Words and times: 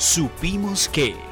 Supimos 0.00 0.88
que... 0.88 1.29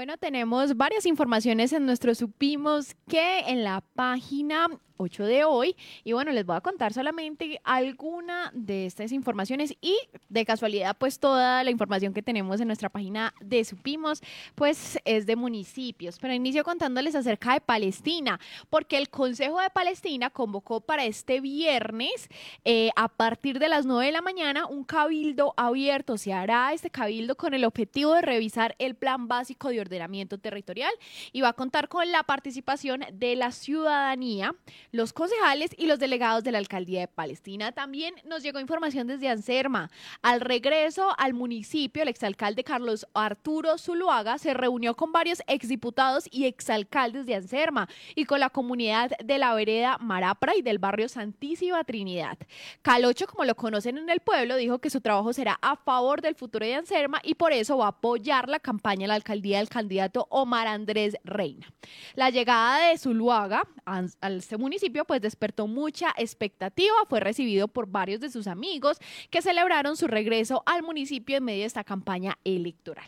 Bueno, 0.00 0.16
tenemos 0.16 0.78
varias 0.78 1.04
informaciones 1.04 1.74
en 1.74 1.84
nuestro 1.84 2.14
Supimos 2.14 2.96
que 3.06 3.40
en 3.40 3.64
la 3.64 3.82
página 3.82 4.66
8 5.00 5.24
de 5.24 5.44
hoy. 5.44 5.76
Y 6.04 6.12
bueno, 6.12 6.30
les 6.32 6.44
voy 6.44 6.56
a 6.56 6.60
contar 6.60 6.92
solamente 6.92 7.60
alguna 7.64 8.50
de 8.54 8.86
estas 8.86 9.12
informaciones 9.12 9.74
y 9.80 9.98
de 10.28 10.44
casualidad, 10.44 10.96
pues 10.98 11.18
toda 11.18 11.64
la 11.64 11.70
información 11.70 12.12
que 12.12 12.22
tenemos 12.22 12.60
en 12.60 12.66
nuestra 12.66 12.88
página 12.88 13.34
de 13.40 13.64
Supimos, 13.64 14.22
pues 14.54 14.98
es 15.04 15.26
de 15.26 15.36
municipios. 15.36 16.18
Pero 16.18 16.34
inicio 16.34 16.62
contándoles 16.64 17.14
acerca 17.14 17.54
de 17.54 17.60
Palestina, 17.60 18.38
porque 18.68 18.98
el 18.98 19.08
Consejo 19.08 19.60
de 19.60 19.70
Palestina 19.70 20.30
convocó 20.30 20.80
para 20.80 21.04
este 21.04 21.40
viernes, 21.40 22.28
eh, 22.64 22.90
a 22.96 23.08
partir 23.08 23.58
de 23.58 23.68
las 23.68 23.86
9 23.86 24.06
de 24.06 24.12
la 24.12 24.22
mañana, 24.22 24.66
un 24.66 24.84
cabildo 24.84 25.54
abierto. 25.56 26.18
Se 26.18 26.32
hará 26.32 26.72
este 26.72 26.90
cabildo 26.90 27.36
con 27.36 27.54
el 27.54 27.64
objetivo 27.64 28.14
de 28.14 28.22
revisar 28.22 28.76
el 28.78 28.94
plan 28.94 29.28
básico 29.28 29.68
de 29.68 29.80
ordenamiento 29.90 30.38
territorial 30.38 30.92
y 31.32 31.40
va 31.40 31.48
a 31.48 31.52
contar 31.52 31.88
con 31.88 32.10
la 32.12 32.22
participación 32.22 33.04
de 33.12 33.34
la 33.34 33.50
ciudadanía 33.50 34.54
los 34.92 35.12
concejales 35.12 35.72
y 35.76 35.86
los 35.86 35.98
delegados 35.98 36.44
de 36.44 36.52
la 36.52 36.58
alcaldía 36.58 37.00
de 37.00 37.08
Palestina. 37.08 37.72
También 37.72 38.14
nos 38.24 38.42
llegó 38.42 38.60
información 38.60 39.08
desde 39.08 39.28
Anserma. 39.28 39.90
Al 40.22 40.40
regreso 40.40 41.12
al 41.18 41.34
municipio, 41.34 42.02
el 42.02 42.08
exalcalde 42.08 42.62
Carlos 42.62 43.06
Arturo 43.14 43.78
Zuluaga 43.78 44.38
se 44.38 44.54
reunió 44.54 44.94
con 44.94 45.12
varios 45.12 45.42
exdiputados 45.48 46.28
y 46.30 46.46
exalcaldes 46.46 47.26
de 47.26 47.34
Anserma 47.34 47.88
y 48.14 48.24
con 48.24 48.38
la 48.40 48.50
comunidad 48.50 49.10
de 49.18 49.38
la 49.38 49.54
vereda 49.54 49.98
Marapra 49.98 50.54
y 50.56 50.62
del 50.62 50.78
barrio 50.78 51.08
Santísima 51.08 51.82
Trinidad. 51.84 52.38
Calocho, 52.82 53.26
como 53.26 53.44
lo 53.44 53.56
conocen 53.56 53.98
en 53.98 54.08
el 54.08 54.20
pueblo, 54.20 54.56
dijo 54.56 54.78
que 54.78 54.90
su 54.90 55.00
trabajo 55.00 55.32
será 55.32 55.58
a 55.62 55.74
favor 55.76 56.20
del 56.20 56.36
futuro 56.36 56.64
de 56.64 56.76
Anserma 56.76 57.20
y 57.24 57.34
por 57.34 57.52
eso 57.52 57.78
va 57.78 57.86
a 57.86 57.88
apoyar 57.88 58.48
la 58.48 58.60
campaña 58.60 59.00
de 59.02 59.08
la 59.08 59.14
alcaldía 59.14 59.58
del 59.58 59.68
candidato 59.80 60.26
Omar 60.28 60.66
Andrés 60.66 61.16
Reina. 61.24 61.72
La 62.14 62.28
llegada 62.28 62.88
de 62.88 62.98
Zuluaga 62.98 63.62
a 63.86 64.04
este 64.28 64.58
municipio 64.58 65.06
pues 65.06 65.22
despertó 65.22 65.66
mucha 65.66 66.12
expectativa, 66.18 66.94
fue 67.08 67.18
recibido 67.18 67.66
por 67.66 67.86
varios 67.86 68.20
de 68.20 68.28
sus 68.28 68.46
amigos 68.46 68.98
que 69.30 69.40
celebraron 69.40 69.96
su 69.96 70.06
regreso 70.06 70.62
al 70.66 70.82
municipio 70.82 71.38
en 71.38 71.44
medio 71.44 71.60
de 71.60 71.66
esta 71.66 71.82
campaña 71.82 72.36
electoral. 72.44 73.06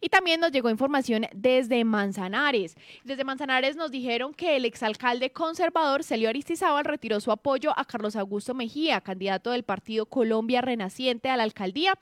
Y 0.00 0.10
también 0.10 0.40
nos 0.40 0.52
llegó 0.52 0.70
información 0.70 1.26
desde 1.34 1.82
Manzanares. 1.84 2.76
Desde 3.02 3.24
Manzanares 3.24 3.74
nos 3.74 3.90
dijeron 3.90 4.32
que 4.32 4.56
el 4.56 4.64
exalcalde 4.64 5.32
conservador 5.32 6.04
Celio 6.04 6.28
Aristizábal 6.28 6.84
retiró 6.84 7.18
su 7.18 7.32
apoyo 7.32 7.76
a 7.76 7.84
Carlos 7.84 8.14
Augusto 8.14 8.54
Mejía, 8.54 9.00
candidato 9.00 9.50
del 9.50 9.64
partido 9.64 10.06
Colombia 10.06 10.60
Renaciente 10.60 11.30
a 11.30 11.36
la 11.36 11.42
alcaldía, 11.42 11.94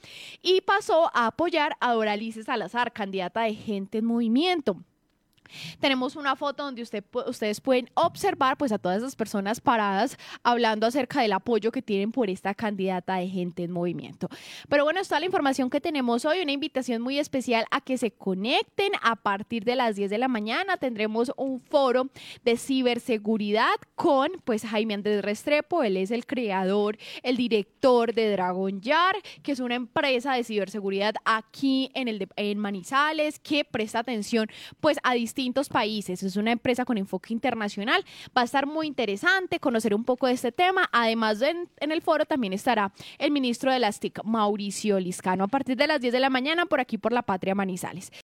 y 0.42 0.60
pasó 0.60 1.10
a 1.14 1.26
apoyar 1.26 1.76
a 1.80 1.94
Doralice 1.94 2.42
Salazar, 2.42 2.92
candidata 2.92 3.42
de 3.42 3.54
Gente 3.54 3.98
en 3.98 4.09
Movimiento. 4.10 4.84
Tenemos 5.80 6.16
una 6.16 6.36
foto 6.36 6.64
donde 6.64 6.82
usted, 6.82 7.04
ustedes 7.26 7.60
pueden 7.60 7.90
observar 7.94 8.56
pues 8.56 8.72
a 8.72 8.78
todas 8.78 8.98
esas 8.98 9.16
personas 9.16 9.60
paradas 9.60 10.16
hablando 10.42 10.86
acerca 10.86 11.22
del 11.22 11.32
apoyo 11.32 11.72
que 11.72 11.82
tienen 11.82 12.12
por 12.12 12.30
esta 12.30 12.54
candidata 12.54 13.16
de 13.16 13.28
gente 13.28 13.64
en 13.64 13.70
movimiento. 13.70 14.28
Pero 14.68 14.84
bueno, 14.84 15.00
está 15.00 15.18
la 15.18 15.26
información 15.26 15.70
que 15.70 15.80
tenemos 15.80 16.24
hoy, 16.24 16.40
una 16.40 16.52
invitación 16.52 17.02
muy 17.02 17.18
especial 17.18 17.64
a 17.70 17.80
que 17.80 17.98
se 17.98 18.10
conecten 18.10 18.92
a 19.02 19.16
partir 19.16 19.64
de 19.64 19.76
las 19.76 19.96
10 19.96 20.10
de 20.10 20.18
la 20.18 20.28
mañana. 20.28 20.76
Tendremos 20.76 21.32
un 21.36 21.60
foro 21.60 22.10
de 22.44 22.56
ciberseguridad 22.56 23.76
con 23.94 24.30
pues 24.44 24.64
Jaime 24.64 24.94
Andrés 24.94 25.22
Restrepo, 25.22 25.82
él 25.82 25.96
es 25.96 26.10
el 26.10 26.26
creador, 26.26 26.98
el 27.22 27.36
director 27.36 28.14
de 28.14 28.30
Dragon 28.30 28.80
Yard, 28.80 29.16
que 29.42 29.52
es 29.52 29.60
una 29.60 29.74
empresa 29.74 30.34
de 30.34 30.44
ciberseguridad 30.44 31.14
aquí 31.24 31.90
en 31.94 32.08
el 32.08 32.28
en 32.36 32.58
Manizales 32.58 33.38
que 33.38 33.64
presta 33.64 34.00
atención 34.00 34.48
pues 34.80 34.98
a 35.02 35.14
países. 35.68 36.22
Es 36.22 36.36
una 36.36 36.52
empresa 36.52 36.84
con 36.84 36.98
enfoque 36.98 37.32
internacional. 37.32 38.04
Va 38.36 38.42
a 38.42 38.44
estar 38.44 38.66
muy 38.66 38.86
interesante 38.86 39.60
conocer 39.60 39.94
un 39.94 40.04
poco 40.04 40.26
de 40.26 40.34
este 40.34 40.52
tema. 40.52 40.88
Además, 40.92 41.42
en, 41.42 41.68
en 41.78 41.92
el 41.92 42.02
foro 42.02 42.24
también 42.24 42.52
estará 42.52 42.92
el 43.18 43.30
ministro 43.30 43.72
de 43.72 43.78
las 43.78 44.00
TIC, 44.00 44.24
Mauricio 44.24 45.00
Liscano, 45.00 45.44
a 45.44 45.48
partir 45.48 45.76
de 45.76 45.86
las 45.86 46.00
10 46.00 46.12
de 46.12 46.20
la 46.20 46.30
mañana 46.30 46.66
por 46.66 46.80
aquí 46.80 46.98
por 46.98 47.12
la 47.12 47.22
Patria 47.22 47.54
Manizales. 47.54 48.12